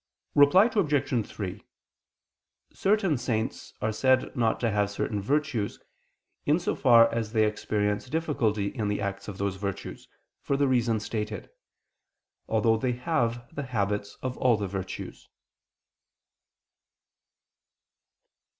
Reply 0.33 0.65
Obj. 0.73 1.27
3: 1.29 1.63
Certain 2.73 3.17
saints 3.19 3.73
are 3.81 3.91
said 3.91 4.35
not 4.35 4.59
to 4.61 4.71
have 4.71 4.89
certain 4.89 5.21
virtues, 5.21 5.77
in 6.43 6.57
so 6.57 6.73
far 6.75 7.13
as 7.13 7.33
they 7.33 7.45
experience 7.45 8.09
difficulty 8.09 8.65
in 8.69 8.87
the 8.87 8.99
acts 8.99 9.27
of 9.27 9.37
those 9.37 9.57
virtues, 9.57 10.07
for 10.41 10.57
the 10.57 10.67
reason 10.67 10.99
stated; 10.99 11.51
although 12.47 12.77
they 12.77 12.93
have 12.93 13.53
the 13.53 13.61
habits 13.61 14.17
of 14.23 14.39
all 14.39 14.57
the 14.57 14.65
virtues. 14.67 15.29